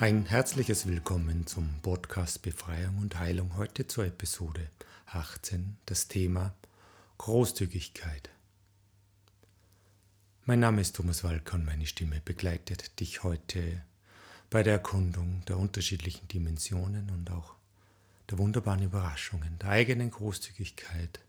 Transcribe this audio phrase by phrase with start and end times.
[0.00, 4.70] Ein herzliches Willkommen zum Podcast Befreiung und Heilung heute zur Episode
[5.04, 6.54] 18, das Thema
[7.18, 8.30] Großzügigkeit.
[10.46, 13.82] Mein Name ist Thomas Walker und meine Stimme begleitet dich heute
[14.48, 17.56] bei der Erkundung der unterschiedlichen Dimensionen und auch
[18.30, 21.20] der wunderbaren Überraschungen der eigenen Großzügigkeit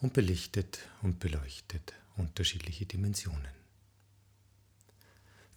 [0.00, 3.59] und belichtet und beleuchtet unterschiedliche Dimensionen.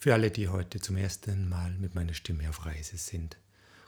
[0.04, 3.38] Für alle, die heute zum ersten Mal mit meiner Stimme auf Reise sind,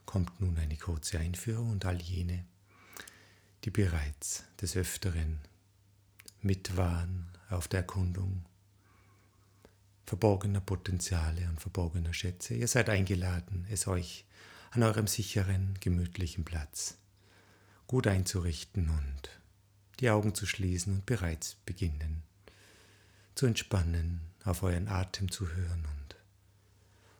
[0.06, 2.46] kommt nun eine kurze Einführung und all jene,
[3.66, 5.40] die bereits des Öfteren
[6.42, 8.46] mit waren auf der Erkundung
[10.06, 12.54] verborgener Potenziale und verborgener Schätze.
[12.54, 14.24] Ihr seid eingeladen, es euch
[14.72, 16.98] an eurem sicheren, gemütlichen Platz
[17.88, 19.30] gut einzurichten und
[20.00, 22.24] die Augen zu schließen und bereits beginnen
[23.36, 26.16] zu entspannen, auf euren Atem zu hören und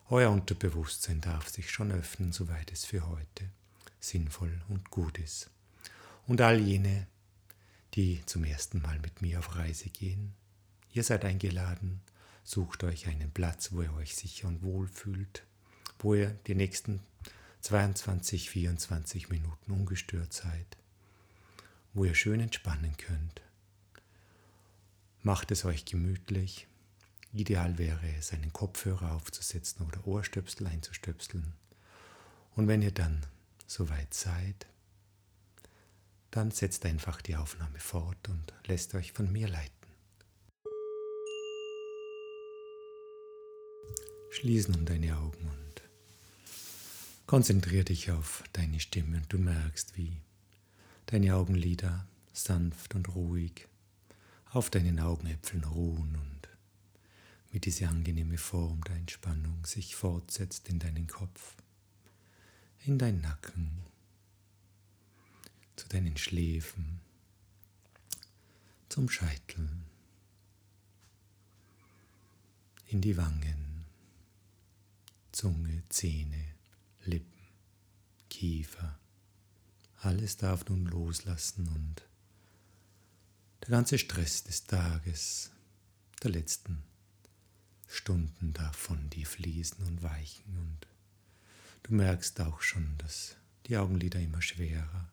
[0.08, 3.50] euer Unterbewusstsein darf sich schon öffnen, soweit es für heute
[3.98, 5.50] sinnvoll und gut ist.
[6.28, 7.08] Und all jene,
[7.94, 10.34] die zum ersten Mal mit mir auf Reise gehen,
[10.92, 12.00] ihr seid eingeladen,
[12.44, 15.42] sucht euch einen Platz, wo ihr euch sicher und wohl fühlt,
[15.98, 17.00] wo ihr die nächsten
[17.62, 20.76] 22, 24 Minuten ungestört seid,
[21.94, 23.42] wo ihr schön entspannen könnt.
[25.24, 26.68] Macht es euch gemütlich,
[27.32, 31.52] Ideal wäre es, einen Kopfhörer aufzusetzen oder Ohrstöpsel einzustöpseln.
[32.54, 33.26] Und wenn ihr dann
[33.66, 34.66] soweit seid,
[36.30, 39.72] dann setzt einfach die Aufnahme fort und lässt euch von mir leiten.
[44.30, 45.82] Schließ nun deine Augen und
[47.26, 50.20] konzentriere dich auf deine Stimme und du merkst, wie
[51.06, 53.66] deine Augenlider sanft und ruhig
[54.50, 56.35] auf deinen Augenäpfeln ruhen und
[57.56, 61.56] wie diese angenehme Form der Entspannung sich fortsetzt in deinen Kopf,
[62.84, 63.80] in deinen Nacken,
[65.74, 67.00] zu deinen Schläfen,
[68.90, 69.70] zum Scheitel,
[72.88, 73.86] in die Wangen,
[75.32, 76.56] Zunge, Zähne,
[77.06, 77.48] Lippen,
[78.28, 78.98] Kiefer.
[80.02, 82.06] Alles darf nun loslassen und
[83.62, 85.52] der ganze Stress des Tages,
[86.22, 86.82] der letzten
[87.86, 90.86] Stunden da von dir fließen und weichen und
[91.84, 93.36] du merkst auch schon, dass
[93.66, 95.08] die Augenlider immer schwerer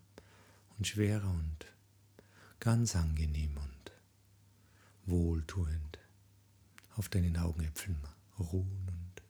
[0.78, 1.66] und schwerer und
[2.60, 3.92] ganz angenehm und
[5.06, 6.00] wohltuend
[6.96, 7.98] auf deinen Augenäpfeln
[8.40, 9.22] ruhen und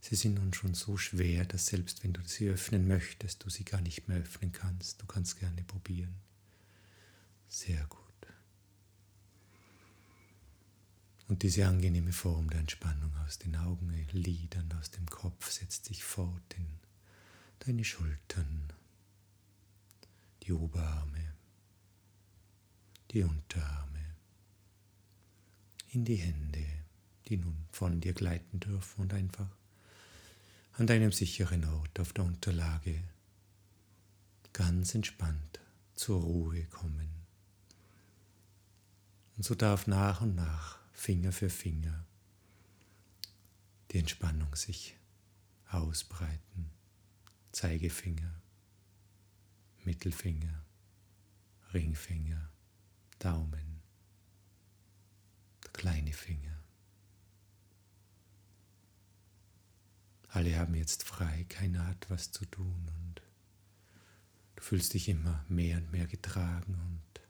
[0.00, 3.64] sie sind nun schon so schwer, dass selbst wenn du sie öffnen möchtest, du sie
[3.64, 5.00] gar nicht mehr öffnen kannst.
[5.00, 6.14] Du kannst gerne probieren.
[7.48, 8.01] Sehr gut.
[11.32, 16.54] Und diese angenehme Form der Entspannung aus den Augenlidern, aus dem Kopf setzt sich fort
[16.58, 16.66] in
[17.60, 18.70] deine Schultern,
[20.42, 21.32] die Oberarme,
[23.10, 24.04] die Unterarme,
[25.92, 26.66] in die Hände,
[27.28, 29.48] die nun von dir gleiten dürfen und einfach
[30.74, 33.02] an deinem sicheren Ort auf der Unterlage
[34.52, 35.60] ganz entspannt
[35.94, 37.08] zur Ruhe kommen.
[39.38, 42.04] Und so darf nach und nach Finger für Finger
[43.92, 44.96] die Entspannung sich
[45.68, 46.70] ausbreiten.
[47.52, 48.40] Zeigefinger,
[49.84, 50.64] Mittelfinger,
[51.74, 52.50] Ringfinger,
[53.18, 53.82] Daumen,
[55.74, 56.58] kleine Finger.
[60.28, 63.20] Alle haben jetzt frei, keiner hat was zu tun und
[64.56, 67.20] du fühlst dich immer mehr und mehr getragen und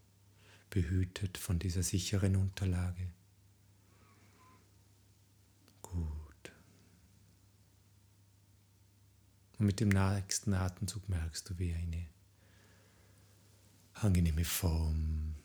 [0.71, 3.13] behütet von dieser sicheren Unterlage.
[9.63, 12.09] Und mit dem nächsten Atemzug merkst du, wie eine
[13.95, 15.37] angenehme Form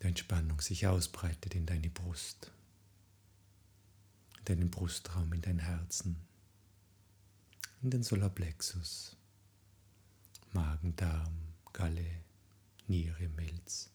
[0.00, 2.50] der Entspannung sich ausbreitet in deine Brust,
[4.38, 6.16] in deinen Brustraum, in dein Herzen,
[7.82, 9.14] in den Solarplexus,
[10.54, 11.36] Magen, Darm,
[11.74, 12.22] Galle,
[12.86, 13.90] Niere, Milz,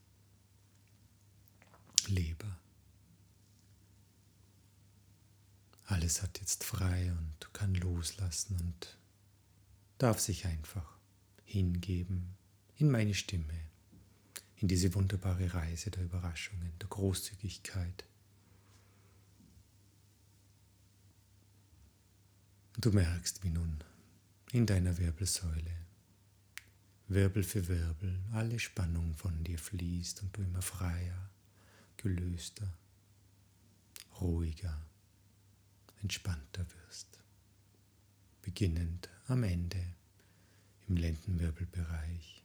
[2.05, 2.59] Leber.
[5.85, 9.00] Alles hat jetzt frei und kann loslassen und
[10.01, 10.97] darf sich einfach
[11.45, 12.35] hingeben
[12.77, 13.53] in meine Stimme,
[14.55, 18.03] in diese wunderbare Reise der Überraschungen, der Großzügigkeit.
[22.79, 23.83] Du merkst, wie nun
[24.51, 25.77] in deiner Wirbelsäule
[27.07, 31.29] Wirbel für Wirbel alle Spannung von dir fließt und du immer freier,
[31.97, 32.73] gelöster,
[34.19, 34.81] ruhiger,
[36.01, 37.20] entspannter wirst.
[38.41, 39.95] Beginnend am Ende
[40.87, 42.43] im Lendenwirbelbereich.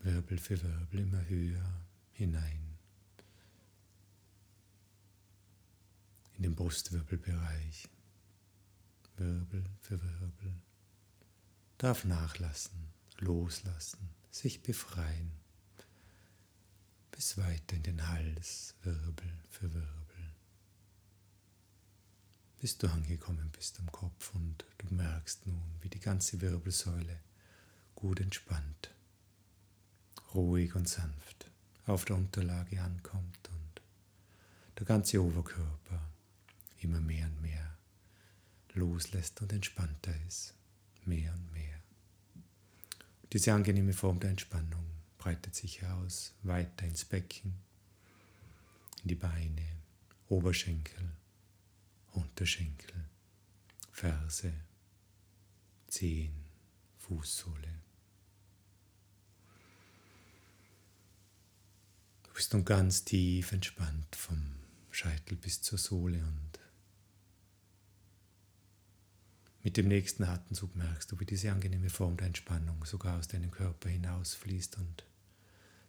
[0.00, 1.80] Wirbel für Wirbel immer höher
[2.12, 2.70] hinein
[6.40, 7.86] in den Brustwirbelbereich.
[9.18, 10.54] Wirbel für Wirbel.
[11.76, 12.88] Darf nachlassen,
[13.18, 15.32] loslassen, sich befreien.
[17.10, 19.99] Bis weiter in den Hals, Wirbel für Wirbel.
[22.60, 27.18] Bis du angekommen bist am Kopf und du merkst nun, wie die ganze Wirbelsäule
[27.94, 28.90] gut entspannt,
[30.34, 31.50] ruhig und sanft
[31.86, 33.82] auf der Unterlage ankommt und
[34.78, 36.06] der ganze Oberkörper
[36.82, 37.78] immer mehr und mehr
[38.74, 40.52] loslässt und entspannter ist,
[41.06, 41.80] mehr und mehr.
[43.32, 44.84] diese angenehme Form der Entspannung
[45.16, 47.54] breitet sich aus weiter ins Becken,
[49.02, 49.66] in die Beine,
[50.28, 51.10] Oberschenkel,
[52.12, 52.94] Unterschenkel,
[53.92, 54.52] Ferse,
[55.86, 56.44] Zehen,
[56.98, 57.80] Fußsohle.
[62.22, 64.56] Du bist nun ganz tief entspannt vom
[64.90, 66.60] Scheitel bis zur Sohle und
[69.62, 73.50] mit dem nächsten Atemzug merkst du, wie diese angenehme Form der Entspannung sogar aus deinem
[73.50, 75.04] Körper hinausfließt und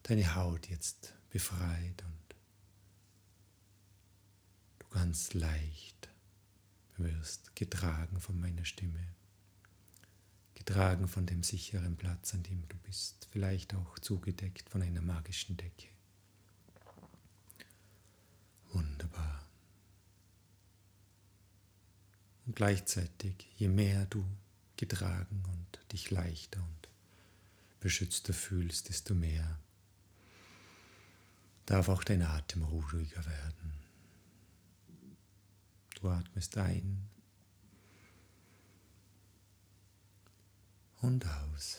[0.04, 2.36] deine Haut jetzt befreit und
[4.80, 6.01] du ganz leicht
[7.04, 9.08] wirst, getragen von meiner Stimme,
[10.54, 15.58] getragen von dem sicheren Platz, an dem du bist, vielleicht auch zugedeckt von einer magischen
[15.58, 15.88] Decke.
[18.72, 19.48] Wunderbar.
[22.46, 24.26] Und gleichzeitig, je mehr du
[24.78, 26.90] getragen und dich leichter und
[27.80, 29.60] beschützter fühlst, desto mehr
[31.66, 33.71] darf auch dein Atem ruhiger werden.
[36.02, 37.08] Du atmest ein
[41.02, 41.78] und aus.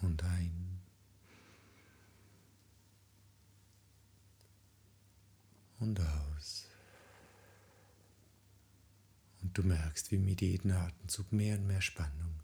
[0.00, 0.80] Und ein
[5.78, 6.66] und aus.
[9.42, 12.40] Und du merkst, wie mit jedem Atemzug mehr und mehr Spannung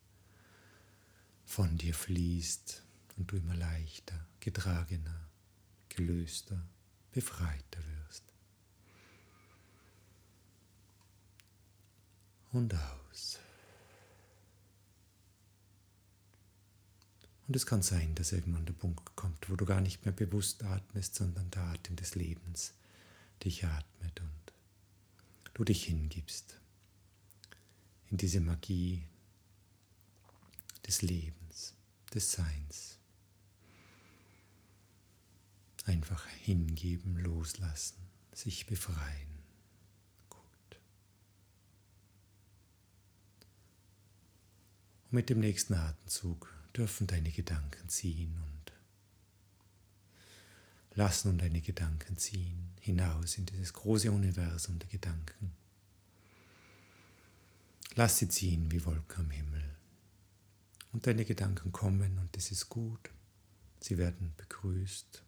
[1.45, 2.85] von dir fließt
[3.17, 5.29] und du immer leichter, getragener,
[5.89, 6.63] gelöster,
[7.17, 8.25] befreiter wirst.
[12.53, 13.39] Und aus.
[17.49, 20.63] Und es kann sein, dass irgendwann der Punkt kommt, wo du gar nicht mehr bewusst
[20.63, 22.75] atmest, sondern der Atem des Lebens
[23.43, 24.53] dich atmet und
[25.55, 26.61] du dich hingibst
[28.11, 29.07] in diese Magie
[30.87, 31.73] des Lebens,
[32.13, 32.99] des Seins.
[35.87, 37.97] Einfach hingeben, loslassen,
[38.33, 39.39] sich befreien.
[40.29, 40.79] Und
[45.11, 48.57] mit dem nächsten Atemzug dürfen deine Gedanken ziehen und
[50.97, 55.53] Lass nun deine Gedanken ziehen hinaus in dieses große Universum der Gedanken.
[57.97, 59.63] Lass sie ziehen wie Wolken am Himmel.
[60.93, 63.11] Und deine Gedanken kommen und es ist gut.
[63.81, 65.23] Sie werden begrüßt,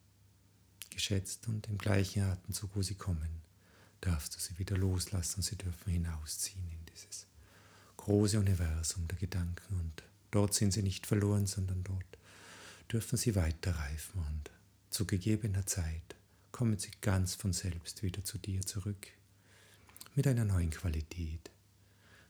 [0.98, 3.40] geschätzt und im gleichen Atemzug, wo sie kommen,
[4.00, 5.42] darfst du sie wieder loslassen.
[5.42, 7.26] Sie dürfen hinausziehen in dieses
[7.96, 10.02] große Universum der Gedanken und
[10.32, 12.18] dort sind sie nicht verloren, sondern dort
[12.90, 14.50] dürfen sie weiterreifen und
[14.90, 16.16] zu gegebener Zeit
[16.50, 19.06] kommen sie ganz von selbst wieder zu dir zurück,
[20.16, 21.48] mit einer neuen Qualität,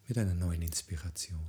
[0.08, 1.48] mit einer neuen Inspiration.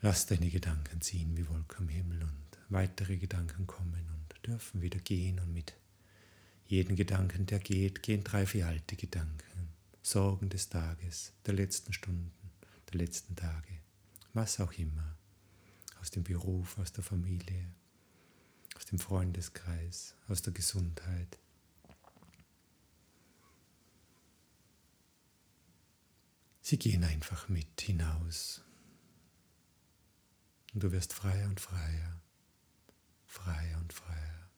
[0.00, 4.98] Lass deine Gedanken ziehen wie Wolken am Himmel und weitere Gedanken kommen und dürfen wieder
[4.98, 5.74] gehen und mit
[6.66, 9.68] jedem Gedanken, der geht, gehen drei, vier alte Gedanken,
[10.02, 12.32] Sorgen des Tages, der letzten Stunden,
[12.92, 13.80] der letzten Tage,
[14.32, 15.16] was auch immer
[16.00, 17.70] aus dem Beruf, aus der Familie,
[18.76, 21.38] aus dem Freundeskreis, aus der Gesundheit.
[26.60, 28.62] Sie gehen einfach mit hinaus.
[30.72, 32.20] Und du wirst freier und freier,
[33.34, 34.48] freier und freier.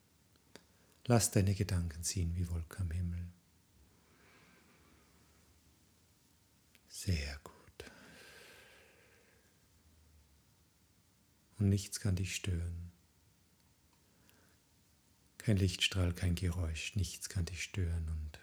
[1.06, 3.26] Lass deine Gedanken ziehen wie Wolken am Himmel.
[6.88, 7.56] Sehr gut.
[11.59, 12.92] und nichts kann dich stören.
[15.38, 18.38] Kein Lichtstrahl, kein Geräusch, nichts kann dich stören und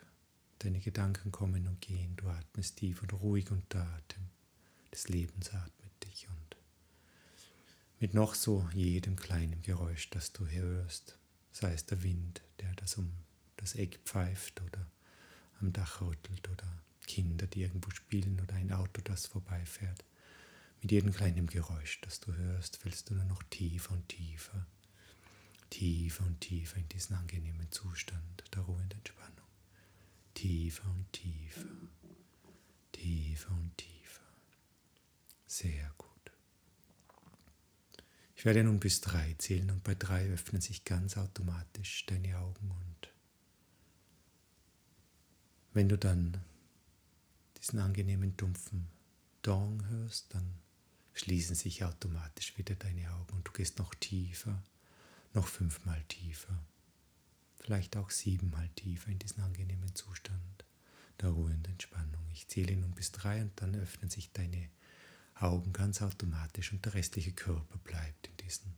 [0.60, 2.16] deine Gedanken kommen und gehen.
[2.16, 4.30] Du atmest tief und ruhig und der Atem
[4.92, 6.43] des Lebens atmet dich und
[8.04, 11.18] mit noch so jedem kleinen Geräusch, das du hörst,
[11.54, 13.14] sei es der Wind, der das um
[13.56, 14.86] das Eck pfeift oder
[15.62, 16.68] am Dach rüttelt oder
[17.08, 20.04] Kinder, die irgendwo spielen oder ein Auto, das vorbeifährt.
[20.82, 24.68] Mit jedem kleinen Geräusch, das du hörst, fällst du nur noch tiefer und tiefer,
[25.70, 29.48] tiefer und tiefer in diesen angenehmen Zustand der Ruhe und Entspannung.
[30.34, 31.70] Tiefer und tiefer,
[32.92, 34.24] tiefer und tiefer.
[35.48, 36.13] Sehr gut.
[38.44, 42.72] Ich werde nun bis drei zählen und bei drei öffnen sich ganz automatisch deine Augen
[42.72, 43.10] und
[45.72, 46.44] wenn du dann
[47.58, 48.90] diesen angenehmen dumpfen
[49.44, 50.60] Dong hörst, dann
[51.14, 54.62] schließen sich automatisch wieder deine Augen und du gehst noch tiefer,
[55.34, 56.62] noch fünfmal tiefer,
[57.56, 60.66] vielleicht auch siebenmal tiefer in diesen angenehmen Zustand
[61.22, 62.28] der Ruhe und Entspannung.
[62.34, 64.83] Ich zähle nun bis drei und dann öffnen sich deine Augen
[65.74, 68.74] ganz automatisch und der restliche Körper bleibt in diesem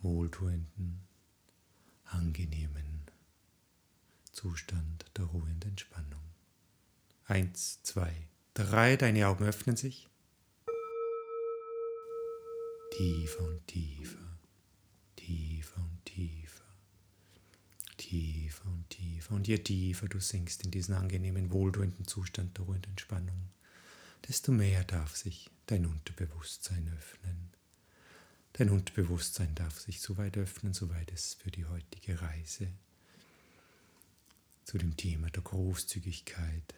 [0.00, 1.00] wohltuenden,
[2.04, 2.94] angenehmen
[4.32, 6.20] Zustand der Ruhe und Entspannung.
[7.26, 8.12] Eins, zwei,
[8.52, 10.08] drei, deine Augen öffnen sich.
[12.96, 14.38] Tiefer und tiefer,
[15.16, 16.64] tiefer und tiefer,
[17.96, 19.34] tiefer und tiefer.
[19.34, 23.48] Und je tiefer du sinkst in diesen angenehmen, wohltuenden Zustand der Ruhe und Entspannung,
[24.28, 27.50] desto mehr darf sich dein Unterbewusstsein öffnen.
[28.54, 32.68] Dein Unterbewusstsein darf sich so weit öffnen, soweit es für die heutige Reise
[34.64, 36.74] zu dem Thema der Großzügigkeit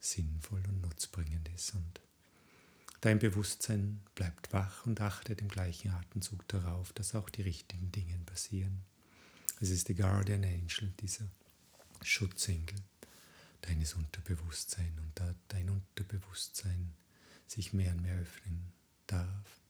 [0.00, 1.74] sinnvoll und nutzbringend ist.
[1.74, 2.00] Und
[3.00, 8.18] dein Bewusstsein bleibt wach und achtet im gleichen Atemzug darauf, dass auch die richtigen Dinge
[8.26, 8.82] passieren.
[9.60, 11.28] Es ist der Guardian Angel, dieser
[12.02, 12.76] Schutzengel
[13.62, 16.92] deines Unterbewusstseins und da dein Unterbewusstsein
[17.46, 18.72] sich mehr und mehr öffnen
[19.06, 19.60] darf.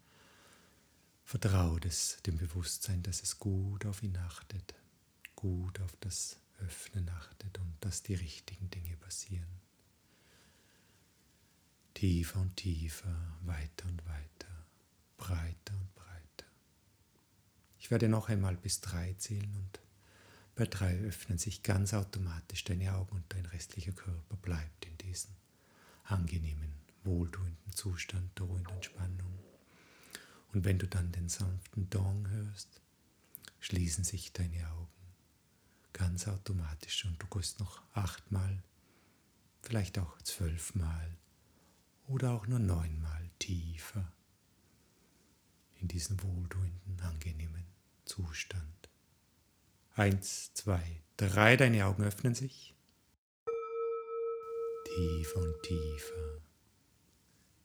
[1.25, 4.75] Vertraue es dem Bewusstsein, dass es gut auf ihn achtet,
[5.35, 9.49] gut auf das Öffnen achtet und dass die richtigen Dinge passieren.
[11.95, 14.67] Tiefer und tiefer, weiter und weiter,
[15.17, 16.47] breiter und breiter.
[17.79, 19.81] Ich werde noch einmal bis drei zählen und
[20.55, 25.31] bei drei öffnen sich ganz automatisch deine Augen und dein restlicher Körper bleibt in diesem
[26.05, 26.73] angenehmen,
[27.05, 29.39] wohltuenden Zustand der Ruhe und Entspannung.
[30.53, 32.83] Und wenn du dann den sanften Dong hörst,
[33.61, 34.89] schließen sich deine Augen
[35.93, 38.63] ganz automatisch und du gehst noch achtmal,
[39.63, 41.17] vielleicht auch zwölfmal
[42.09, 44.13] oder auch nur neunmal tiefer
[45.81, 47.65] in diesen wohltuenden, angenehmen
[48.05, 48.92] Zustand.
[49.95, 52.75] Eins, zwei, drei, deine Augen öffnen sich.
[54.87, 56.41] Tiefer und tiefer,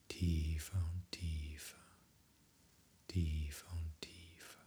[0.09, 1.77] tiefer und tiefer,
[3.07, 4.61] tiefer und tiefer.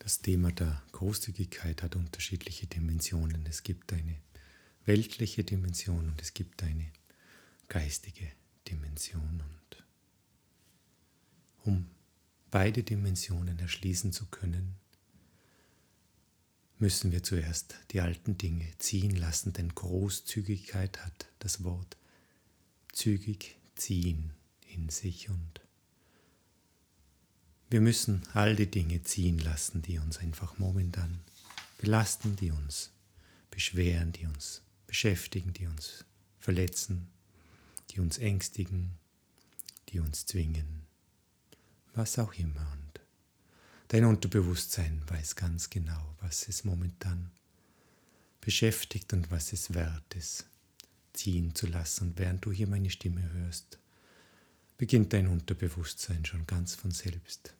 [0.00, 3.46] Das Thema der Großzügigkeit hat unterschiedliche Dimensionen.
[3.46, 4.16] Es gibt eine
[4.84, 6.90] weltliche Dimension und es gibt eine
[7.68, 8.32] geistige
[8.66, 9.40] Dimension.
[9.40, 9.84] Und
[11.64, 11.90] um
[12.50, 14.81] beide Dimensionen erschließen zu können,
[16.82, 21.96] müssen wir zuerst die alten Dinge ziehen lassen, denn Großzügigkeit hat das Wort
[22.92, 24.32] zügig ziehen
[24.66, 25.60] in sich und
[27.70, 31.20] wir müssen all die Dinge ziehen lassen, die uns einfach momentan
[31.78, 32.90] belasten, die uns
[33.52, 36.04] beschweren, die uns beschäftigen, die uns
[36.40, 37.06] verletzen,
[37.90, 38.90] die uns ängstigen,
[39.90, 40.82] die uns zwingen,
[41.94, 42.81] was auch immer.
[43.92, 47.30] Dein Unterbewusstsein weiß ganz genau, was es momentan
[48.40, 50.46] beschäftigt und was es wert ist,
[51.12, 52.08] ziehen zu lassen.
[52.08, 53.78] Und während du hier meine Stimme hörst,
[54.78, 57.52] beginnt dein Unterbewusstsein schon ganz von selbst,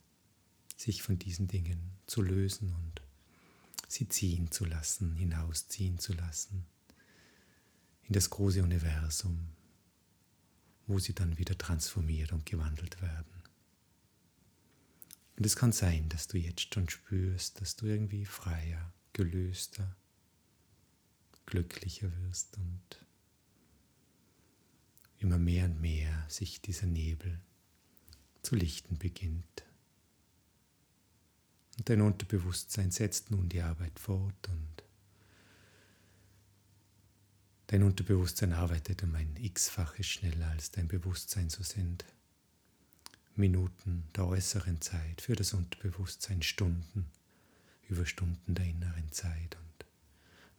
[0.74, 3.02] sich von diesen Dingen zu lösen und
[3.86, 6.64] sie ziehen zu lassen, hinausziehen zu lassen
[8.04, 9.48] in das große Universum,
[10.86, 13.41] wo sie dann wieder transformiert und gewandelt werden.
[15.42, 19.96] Und es kann sein, dass du jetzt schon spürst, dass du irgendwie freier, gelöster,
[21.46, 23.04] glücklicher wirst und
[25.18, 27.40] immer mehr und mehr sich dieser Nebel
[28.42, 29.64] zu lichten beginnt.
[31.76, 34.84] Und dein Unterbewusstsein setzt nun die Arbeit fort und
[37.66, 42.04] dein Unterbewusstsein arbeitet um ein x-faches schneller als dein Bewusstsein so sind.
[43.36, 47.06] Minuten der äußeren Zeit, für das Unterbewusstsein Stunden
[47.88, 49.56] über Stunden der inneren Zeit.
[49.56, 49.86] Und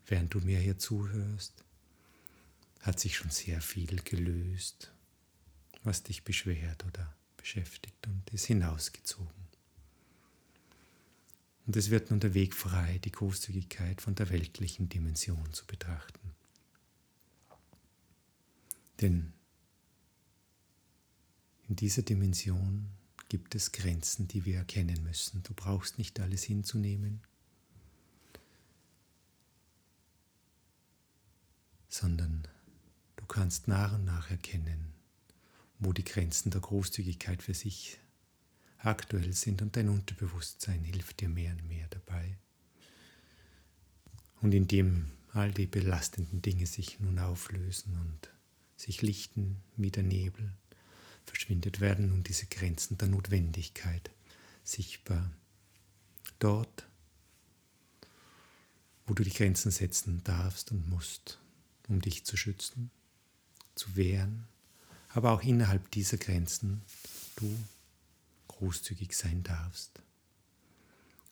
[0.07, 1.63] während du mir hier zuhörst,
[2.81, 4.91] hat sich schon sehr viel gelöst,
[5.83, 9.43] was dich beschwert oder beschäftigt und ist hinausgezogen.
[11.65, 16.33] Und es wird nun der Weg frei, die Großzügigkeit von der weltlichen Dimension zu betrachten.
[18.99, 19.33] Denn
[21.67, 22.89] in dieser Dimension
[23.29, 25.41] gibt es Grenzen, die wir erkennen müssen.
[25.43, 27.21] Du brauchst nicht alles hinzunehmen,
[31.89, 32.47] sondern
[33.15, 34.93] du kannst nach und nach erkennen,
[35.79, 37.99] wo die Grenzen der Großzügigkeit für sich
[38.77, 42.37] aktuell sind und dein Unterbewusstsein hilft dir mehr und mehr dabei.
[44.41, 48.29] Und indem all die belastenden Dinge sich nun auflösen und
[48.75, 50.53] sich lichten wie der Nebel,
[51.25, 54.09] verschwindet werden nun diese Grenzen der Notwendigkeit
[54.63, 55.31] sichtbar.
[56.39, 56.87] Dort,
[59.05, 61.39] wo du die Grenzen setzen darfst und musst,
[61.87, 62.91] um dich zu schützen,
[63.75, 64.47] zu wehren,
[65.09, 66.81] aber auch innerhalb dieser Grenzen
[67.35, 67.57] du
[68.47, 70.01] großzügig sein darfst.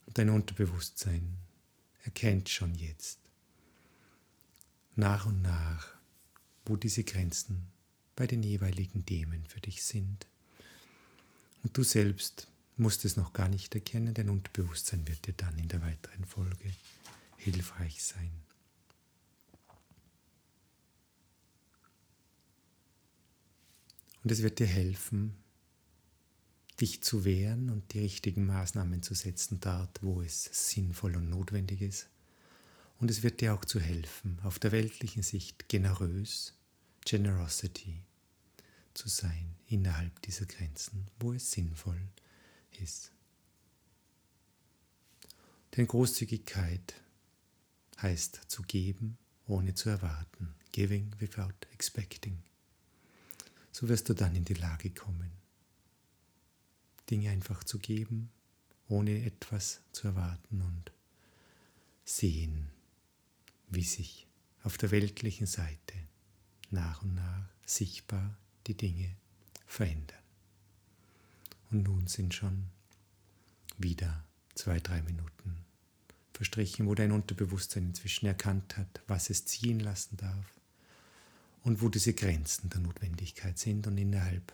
[0.06, 1.38] Und dein Unterbewusstsein
[2.04, 3.20] erkennt schon jetzt
[4.96, 5.88] nach und nach,
[6.66, 7.68] wo diese Grenzen
[8.16, 10.28] bei den jeweiligen Themen für dich sind.
[11.64, 15.68] Und du selbst musst es noch gar nicht erkennen, dein Unterbewusstsein wird dir dann in
[15.68, 16.74] der weiteren Folge
[17.38, 18.32] hilfreich sein.
[24.24, 25.36] Und es wird dir helfen,
[26.80, 31.82] dich zu wehren und die richtigen Maßnahmen zu setzen dort, wo es sinnvoll und notwendig
[31.82, 32.08] ist.
[33.00, 36.54] Und es wird dir auch zu helfen, auf der weltlichen Sicht generös
[37.06, 38.04] Generosity
[38.94, 42.02] zu sein innerhalb dieser Grenzen, wo es sinnvoll
[42.80, 43.12] ist.
[45.76, 46.96] Denn Großzügigkeit
[48.02, 49.18] heißt zu geben,
[49.48, 50.54] ohne zu erwarten.
[50.72, 52.42] Giving without expecting.
[53.72, 55.32] So wirst du dann in die Lage kommen,
[57.10, 58.30] Dinge einfach zu geben,
[58.88, 60.92] ohne etwas zu erwarten und
[62.06, 62.70] sehen,
[63.70, 64.28] wie sich
[64.64, 65.94] auf der weltlichen Seite
[66.72, 69.16] nach und nach sichtbar die Dinge
[69.66, 70.18] verändern.
[71.70, 72.66] Und nun sind schon
[73.78, 74.24] wieder
[74.56, 75.32] zwei, drei Minuten
[76.34, 80.60] verstrichen, wo dein Unterbewusstsein inzwischen erkannt hat, was es ziehen lassen darf
[81.64, 84.52] und wo diese Grenzen der Notwendigkeit sind und innerhalb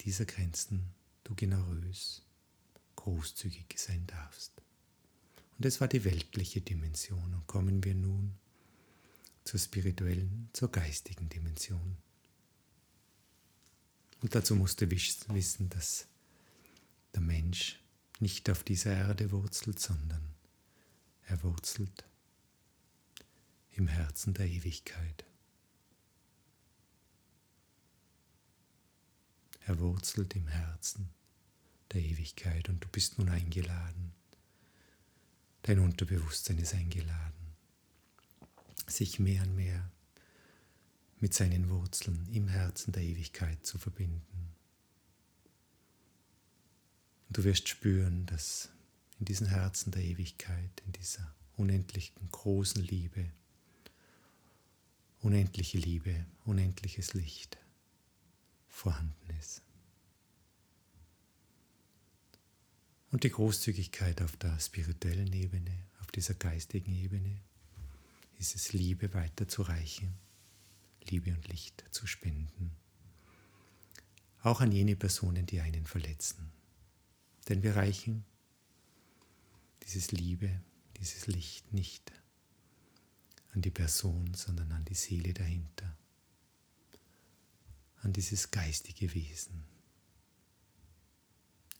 [0.00, 0.82] dieser Grenzen
[1.24, 2.22] du generös,
[2.96, 4.52] großzügig sein darfst.
[5.58, 8.34] Und es war die weltliche Dimension und kommen wir nun
[9.48, 11.96] zur spirituellen, zur geistigen Dimension.
[14.20, 16.06] Und dazu musst du wissen, dass
[17.14, 17.80] der Mensch
[18.20, 20.34] nicht auf dieser Erde wurzelt, sondern
[21.22, 22.04] er wurzelt
[23.70, 25.24] im Herzen der Ewigkeit.
[29.60, 31.08] Er wurzelt im Herzen
[31.92, 34.12] der Ewigkeit und du bist nun eingeladen.
[35.62, 37.37] Dein Unterbewusstsein ist eingeladen
[38.88, 39.90] sich mehr und mehr
[41.20, 44.54] mit seinen Wurzeln im Herzen der Ewigkeit zu verbinden.
[47.28, 48.70] Und du wirst spüren, dass
[49.18, 53.30] in diesen Herzen der Ewigkeit, in dieser unendlichen großen Liebe,
[55.20, 57.58] unendliche Liebe, unendliches Licht
[58.68, 59.62] vorhanden ist.
[63.10, 67.40] Und die Großzügigkeit auf der spirituellen Ebene, auf dieser geistigen Ebene,
[68.38, 70.14] ist es Liebe weiterzureichen,
[71.08, 72.72] Liebe und Licht zu spenden.
[74.42, 76.52] Auch an jene Personen, die einen verletzen.
[77.48, 78.24] Denn wir reichen
[79.82, 80.60] dieses Liebe,
[80.98, 82.12] dieses Licht nicht
[83.52, 85.96] an die Person, sondern an die Seele dahinter,
[88.02, 89.64] an dieses geistige Wesen.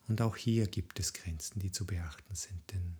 [0.09, 2.97] Und auch hier gibt es Grenzen, die zu beachten sind, denn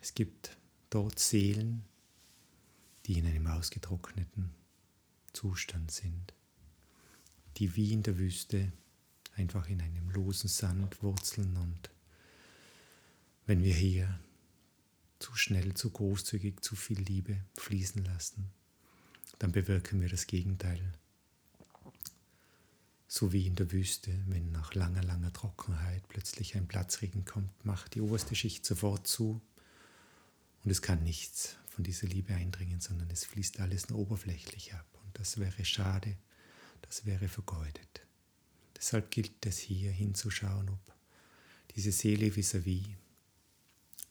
[0.00, 0.56] es gibt
[0.90, 1.84] dort Seelen,
[3.06, 4.50] die in einem ausgetrockneten
[5.32, 6.34] Zustand sind,
[7.56, 8.72] die wie in der Wüste
[9.36, 11.90] einfach in einem losen Sand wurzeln und
[13.46, 14.20] wenn wir hier
[15.18, 18.50] zu schnell, zu großzügig, zu viel Liebe fließen lassen,
[19.38, 20.92] dann bewirken wir das Gegenteil.
[23.08, 27.94] So wie in der Wüste, wenn nach langer, langer Trockenheit plötzlich ein Platzregen kommt, macht
[27.94, 29.40] die oberste Schicht sofort zu
[30.64, 34.86] und es kann nichts von dieser Liebe eindringen, sondern es fließt alles nur oberflächlich ab.
[35.04, 36.16] Und das wäre schade,
[36.82, 38.06] das wäre vergeudet.
[38.76, 40.94] Deshalb gilt es hier hinzuschauen, ob
[41.74, 42.96] diese Seele vis-à-vis, -vis,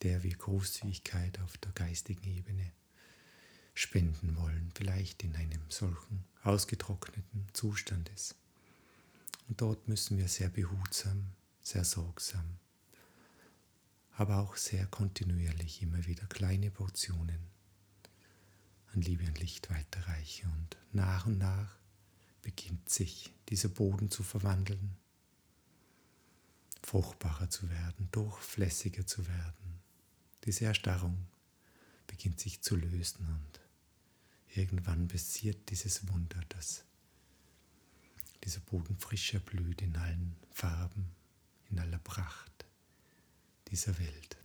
[0.02, 2.72] der wir Großzügigkeit auf der geistigen Ebene
[3.74, 8.34] spenden wollen, vielleicht in einem solchen ausgetrockneten Zustand ist.
[9.48, 11.28] Und dort müssen wir sehr behutsam,
[11.62, 12.58] sehr sorgsam
[14.14, 17.38] aber auch sehr kontinuierlich immer wieder kleine Portionen
[18.92, 20.46] an Liebe und Licht weiterreiche.
[20.46, 21.76] Und nach und nach
[22.42, 24.96] beginnt sich dieser Boden zu verwandeln,
[26.82, 29.80] fruchtbarer zu werden, durchflässiger zu werden.
[30.44, 31.26] Diese Erstarrung
[32.06, 33.60] beginnt sich zu lösen und
[34.54, 36.84] irgendwann passiert dieses Wunder, dass
[38.44, 41.14] dieser Boden frischer blüht in allen Farben,
[41.70, 42.66] in aller Pracht
[43.72, 44.36] dieser Welt.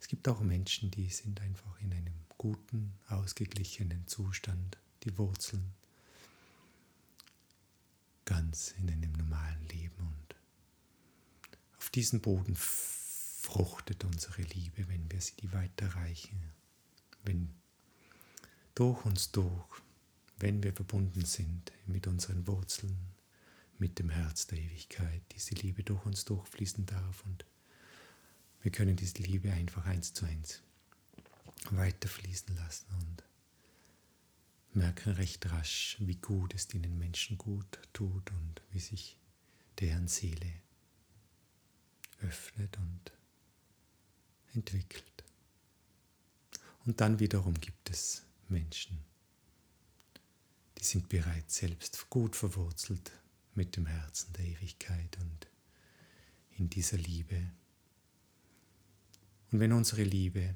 [0.00, 5.72] Es gibt auch Menschen, die sind einfach in einem guten, ausgeglichenen Zustand, die Wurzeln
[8.24, 9.98] ganz in einem normalen Leben.
[9.98, 10.36] Und
[11.78, 16.42] auf diesen Boden fruchtet unsere Liebe, wenn wir sie weiterreichen,
[17.22, 17.50] wenn
[18.74, 19.80] durch uns durch,
[20.38, 23.13] wenn wir verbunden sind mit unseren Wurzeln,
[23.78, 27.44] mit dem Herz der Ewigkeit, diese Liebe durch uns durchfließen darf und
[28.62, 30.62] wir können diese Liebe einfach eins zu eins
[31.70, 33.22] weiterfließen lassen und
[34.74, 39.18] merken recht rasch, wie gut es den Menschen gut tut und wie sich
[39.80, 40.52] deren Seele
[42.22, 43.12] öffnet und
[44.54, 45.24] entwickelt.
[46.86, 48.98] Und dann wiederum gibt es Menschen,
[50.78, 53.12] die sind bereits selbst gut verwurzelt
[53.56, 55.48] mit dem Herzen der Ewigkeit und
[56.56, 57.50] in dieser Liebe.
[59.50, 60.54] Und wenn unsere Liebe,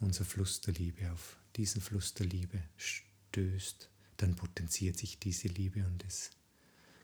[0.00, 5.84] unser Fluss der Liebe auf diesen Fluss der Liebe stößt, dann potenziert sich diese Liebe
[5.86, 6.30] und es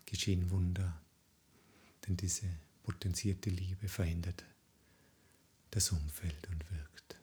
[0.05, 1.01] geschehen Wunder.
[2.07, 2.47] Denn diese
[2.83, 4.45] potenzierte Liebe verändert
[5.71, 7.17] das Umfeld und wirkt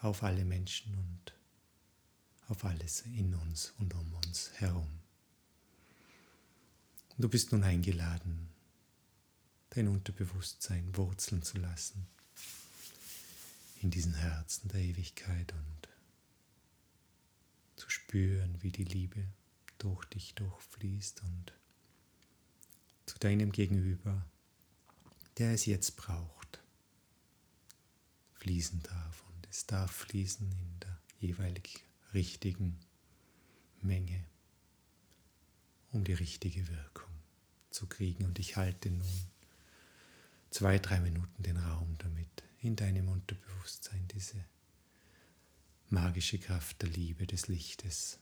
[0.00, 1.32] auf alle Menschen und
[2.48, 4.97] auf alles in uns und um uns herum.
[7.20, 8.48] Du bist nun eingeladen,
[9.70, 12.06] dein Unterbewusstsein wurzeln zu lassen
[13.82, 15.88] in diesen Herzen der Ewigkeit und
[17.74, 19.24] zu spüren, wie die Liebe
[19.78, 21.52] durch dich durchfließt und
[23.06, 24.24] zu deinem Gegenüber,
[25.38, 26.62] der es jetzt braucht,
[28.34, 29.24] fließen darf.
[29.26, 31.82] Und es darf fließen in der jeweilig
[32.14, 32.78] richtigen
[33.82, 34.24] Menge,
[35.90, 37.07] um die richtige Wirkung
[37.78, 38.24] zu kriegen.
[38.24, 39.06] Und ich halte nun
[40.50, 42.28] zwei, drei Minuten den Raum damit
[42.60, 44.44] in deinem Unterbewusstsein diese
[45.88, 48.18] magische Kraft der Liebe, des Lichtes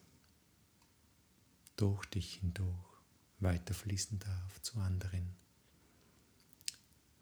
[1.77, 2.87] durch dich hindurch
[3.41, 5.35] weiterfließen darf zu anderen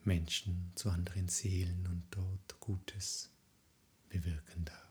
[0.04, 3.30] Menschen, zu anderen Seelen und dort Gutes
[4.08, 4.83] bewirken darf.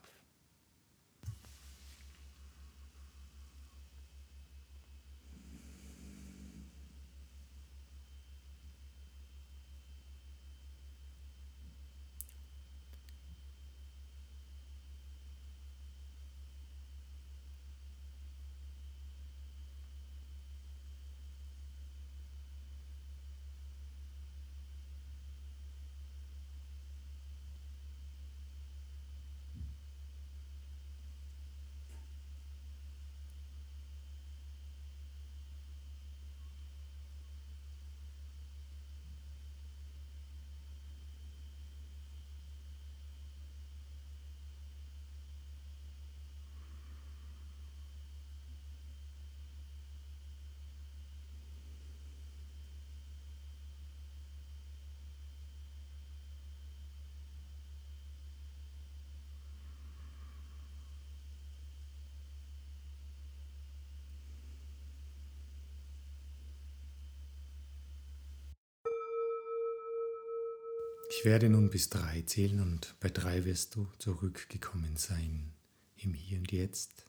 [71.16, 75.54] Ich werde nun bis drei zählen und bei drei wirst du zurückgekommen sein
[75.98, 77.06] im Hier und Jetzt.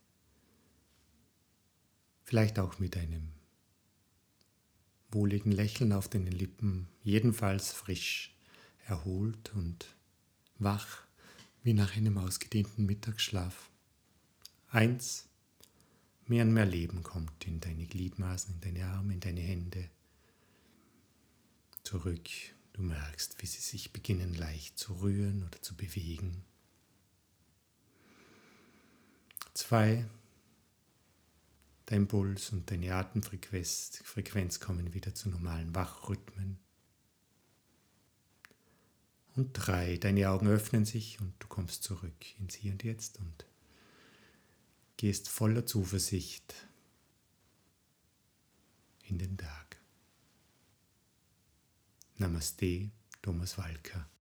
[2.23, 3.31] Vielleicht auch mit einem
[5.11, 8.37] wohligen Lächeln auf den Lippen, jedenfalls frisch,
[8.87, 9.97] erholt und
[10.59, 11.07] wach
[11.62, 13.71] wie nach einem ausgedehnten Mittagsschlaf.
[14.69, 15.29] Eins,
[16.27, 19.88] mehr und mehr Leben kommt in deine Gliedmaßen, in deine Arme, in deine Hände.
[21.85, 22.29] Zurück
[22.75, 26.45] Du merkst, wie sie sich beginnen leicht zu rühren oder zu bewegen.
[29.55, 30.05] Zwei,
[31.87, 36.59] dein Puls und deine Atemfrequenz Frequenz kommen wieder zu normalen Wachrhythmen.
[39.37, 43.47] Und drei, deine Augen öffnen sich und du kommst zurück ins Hier und Jetzt und
[44.97, 46.55] gehst voller Zuversicht
[49.05, 49.63] in den Tag.
[52.20, 52.90] Namaste,
[53.22, 54.13] Thomas Walker.